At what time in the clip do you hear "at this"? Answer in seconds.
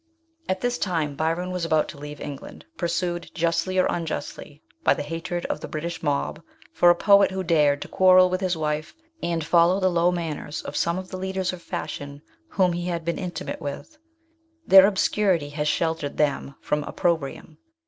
0.49-0.79